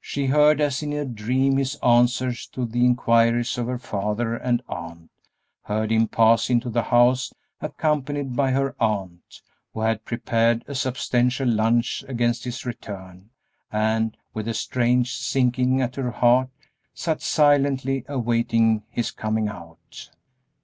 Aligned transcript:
She 0.00 0.28
heard 0.28 0.62
as 0.62 0.82
in 0.82 0.94
a 0.94 1.04
dream 1.04 1.58
his 1.58 1.74
answers 1.82 2.46
to 2.52 2.64
the 2.64 2.86
inquiries 2.86 3.58
of 3.58 3.66
her 3.66 3.76
father 3.76 4.34
and 4.34 4.62
aunt; 4.66 5.10
heard 5.64 5.92
him 5.92 6.08
pass 6.08 6.48
into 6.48 6.70
the 6.70 6.84
house 6.84 7.34
accompanied 7.60 8.34
by 8.34 8.52
her 8.52 8.74
aunt, 8.80 9.42
who 9.74 9.80
had 9.82 10.06
prepared 10.06 10.64
a 10.68 10.74
substantial 10.74 11.46
lunch 11.46 12.02
against 12.08 12.44
his 12.44 12.64
return, 12.64 13.28
and, 13.70 14.16
with 14.32 14.48
a 14.48 14.54
strange 14.54 15.14
sinking 15.14 15.82
at 15.82 15.96
her 15.96 16.12
heart, 16.12 16.48
sat 16.94 17.20
silently 17.20 18.06
awaiting 18.08 18.84
his 18.88 19.10
coming 19.10 19.48
out. 19.48 20.08